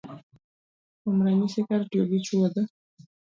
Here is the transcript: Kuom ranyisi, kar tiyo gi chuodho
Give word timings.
Kuom 0.99 1.17
ranyisi, 1.25 1.61
kar 1.67 1.81
tiyo 1.89 2.03
gi 2.09 2.19
chuodho 2.25 2.61